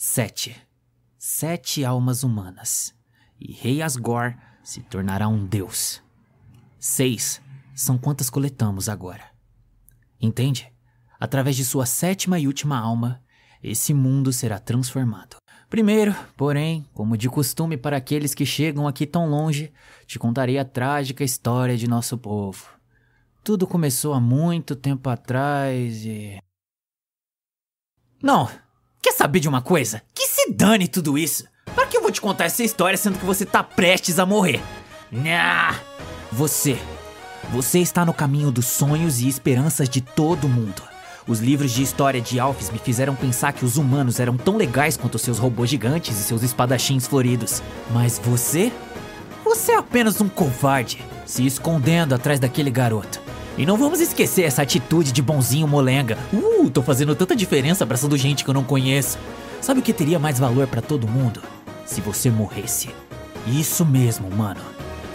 [0.00, 0.56] Sete.
[1.18, 2.94] Sete almas humanas.
[3.36, 6.00] E Rei Asgore se tornará um deus.
[6.78, 7.42] Seis
[7.74, 9.24] são quantas coletamos agora.
[10.20, 10.72] Entende?
[11.18, 13.20] Através de sua sétima e última alma,
[13.60, 15.38] esse mundo será transformado.
[15.68, 19.72] Primeiro, porém, como de costume para aqueles que chegam aqui tão longe,
[20.06, 22.68] te contarei a trágica história de nosso povo.
[23.42, 26.38] Tudo começou há muito tempo atrás e.
[28.22, 28.48] Não!
[29.00, 30.02] Quer saber de uma coisa?
[30.14, 31.44] Que se dane tudo isso!
[31.74, 34.60] Para que eu vou te contar essa história sendo que você tá prestes a morrer?
[35.12, 35.80] Nha!
[36.32, 36.78] Você.
[37.50, 40.82] Você está no caminho dos sonhos e esperanças de todo mundo.
[41.26, 44.96] Os livros de história de Alphys me fizeram pensar que os humanos eram tão legais
[44.96, 47.62] quanto seus robôs gigantes e seus espadachins floridos.
[47.90, 48.72] Mas você?
[49.44, 53.27] Você é apenas um covarde, se escondendo atrás daquele garoto.
[53.58, 56.16] E não vamos esquecer essa atitude de bonzinho molenga.
[56.32, 59.18] Uh, tô fazendo tanta diferença abraçando gente que eu não conheço.
[59.60, 61.42] Sabe o que teria mais valor para todo mundo?
[61.84, 62.90] Se você morresse.
[63.48, 64.60] Isso mesmo, mano.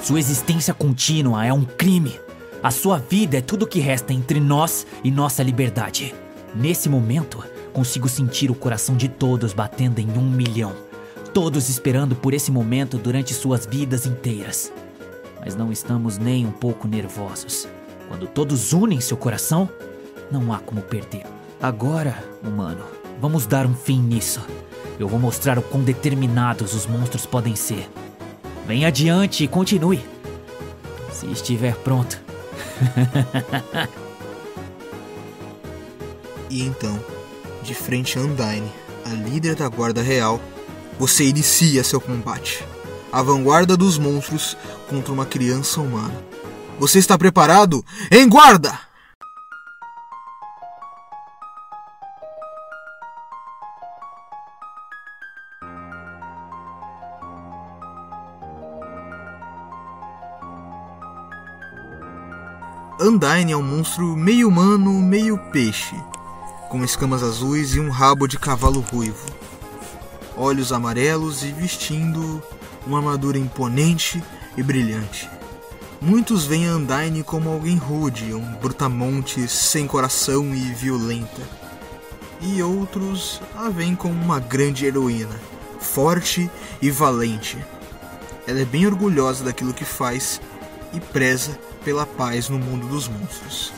[0.02, 2.20] Sua existência contínua é um crime.
[2.62, 6.14] A sua vida é tudo o que resta entre nós e nossa liberdade.
[6.54, 10.74] Nesse momento, consigo sentir o coração de todos batendo em um milhão.
[11.34, 14.70] Todos esperando por esse momento durante suas vidas inteiras.
[15.40, 17.68] Mas não estamos nem um pouco nervosos.
[18.14, 19.68] Quando todos unem seu coração,
[20.30, 21.26] não há como perder.
[21.60, 22.84] Agora, humano,
[23.20, 24.40] vamos dar um fim nisso.
[25.00, 27.90] Eu vou mostrar o quão determinados os monstros podem ser.
[28.68, 30.06] Vem adiante e continue.
[31.12, 32.22] Se estiver pronto.
[36.52, 37.00] e então,
[37.64, 38.72] de frente a Undyne,
[39.06, 40.40] a líder da Guarda Real,
[41.00, 42.64] você inicia seu combate.
[43.12, 44.56] A vanguarda dos monstros
[44.88, 46.14] contra uma criança humana.
[46.84, 47.82] Você está preparado?
[48.12, 48.78] Em guarda!
[63.00, 65.96] Undyne é um monstro meio humano, meio peixe,
[66.68, 69.26] com escamas azuis e um rabo de cavalo ruivo.
[70.36, 72.44] Olhos amarelos e vestindo
[72.86, 74.22] uma armadura imponente
[74.58, 75.30] e brilhante.
[76.06, 81.42] Muitos veem Undyne como alguém rude, um brutamonte sem coração e violenta.
[82.42, 85.40] E outros a veem como uma grande heroína,
[85.80, 87.58] forte e valente.
[88.46, 90.42] Ela é bem orgulhosa daquilo que faz
[90.92, 93.72] e preza pela paz no mundo dos monstros.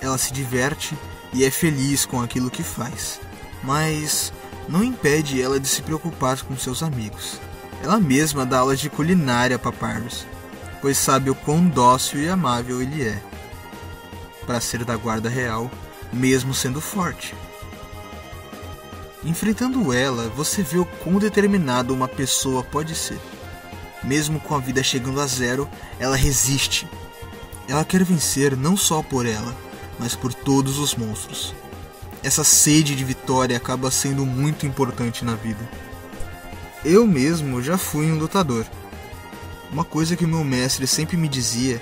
[0.00, 0.98] Ela se diverte
[1.32, 3.20] e é feliz com aquilo que faz,
[3.62, 4.32] mas
[4.68, 7.38] não impede ela de se preocupar com seus amigos.
[7.84, 10.26] Ela mesma dá aulas de culinária para Parvus,
[10.80, 13.22] pois sabe o quão dócil e amável ele é.
[14.46, 15.70] Para ser da guarda real,
[16.10, 17.34] mesmo sendo forte.
[19.22, 23.20] Enfrentando ela, você vê o quão determinado uma pessoa pode ser.
[24.02, 25.68] Mesmo com a vida chegando a zero,
[26.00, 26.88] ela resiste.
[27.68, 29.54] Ela quer vencer não só por ela,
[29.98, 31.54] mas por todos os monstros.
[32.22, 35.68] Essa sede de vitória acaba sendo muito importante na vida.
[36.84, 38.66] Eu mesmo já fui um lutador.
[39.72, 41.80] Uma coisa que meu mestre sempre me dizia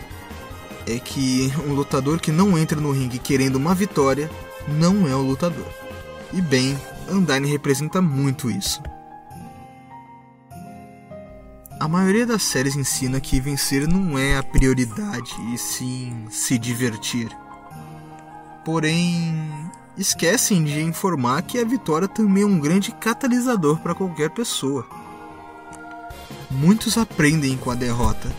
[0.87, 4.31] é que um lutador que não entra no ringue querendo uma vitória
[4.69, 5.67] não é um lutador.
[6.33, 6.79] E bem,
[7.11, 8.81] Undyne representa muito isso.
[11.81, 17.29] A maioria das séries ensina que vencer não é a prioridade, e sim se divertir.
[18.65, 24.87] Porém, esquecem de informar que a vitória também é um grande catalisador para qualquer pessoa.
[26.51, 28.31] Muitos aprendem com a derrota,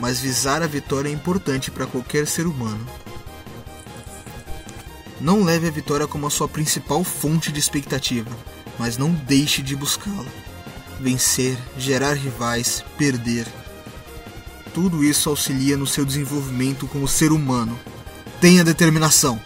[0.00, 2.84] mas visar a vitória é importante para qualquer ser humano.
[5.20, 8.30] Não leve a vitória como a sua principal fonte de expectativa,
[8.78, 10.24] mas não deixe de buscá-la.
[11.00, 13.46] Vencer, gerar rivais, perder.
[14.74, 17.78] Tudo isso auxilia no seu desenvolvimento como ser humano.
[18.40, 19.40] Tenha determinação.